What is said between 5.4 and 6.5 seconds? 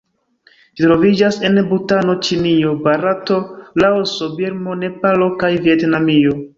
kaj Vjetnamio.